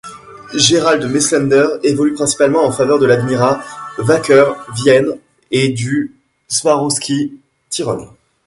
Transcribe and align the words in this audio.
Gerald 0.55 1.03
Messlender 1.11 1.63
évolue 1.83 2.13
principalement 2.15 2.65
en 2.65 2.71
faveur 2.71 2.97
de 2.97 3.05
l'Admira 3.05 3.63
Wacker 3.99 4.53
Vienne 4.73 5.11
et 5.51 5.69
du 5.69 6.15
Swarowski 6.47 7.37
Tirol. 7.69 8.07